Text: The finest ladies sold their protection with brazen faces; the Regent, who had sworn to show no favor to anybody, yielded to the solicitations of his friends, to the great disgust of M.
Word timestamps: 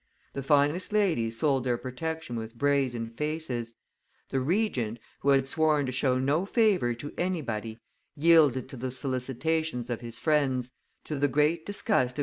The 0.33 0.41
finest 0.41 0.91
ladies 0.91 1.37
sold 1.37 1.63
their 1.63 1.77
protection 1.77 2.35
with 2.35 2.57
brazen 2.57 3.11
faces; 3.11 3.75
the 4.29 4.39
Regent, 4.39 4.97
who 5.19 5.29
had 5.29 5.47
sworn 5.47 5.85
to 5.85 5.91
show 5.91 6.17
no 6.17 6.43
favor 6.43 6.95
to 6.95 7.13
anybody, 7.19 7.77
yielded 8.15 8.67
to 8.69 8.77
the 8.77 8.89
solicitations 8.89 9.91
of 9.91 10.01
his 10.01 10.17
friends, 10.17 10.71
to 11.03 11.19
the 11.19 11.27
great 11.27 11.67
disgust 11.67 12.17
of 12.17 12.19
M. 12.19 12.19